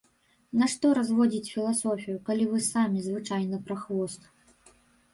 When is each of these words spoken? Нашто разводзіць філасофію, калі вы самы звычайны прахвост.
Нашто 0.61 0.93
разводзіць 0.99 1.51
філасофію, 1.57 2.17
калі 2.31 2.49
вы 2.57 2.65
самы 2.73 3.07
звычайны 3.07 3.65
прахвост. 3.71 4.21